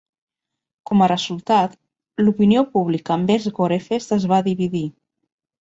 [0.89, 1.75] Com a resultat,
[2.23, 4.87] l'opinió pública envers Gorefest es va dividir.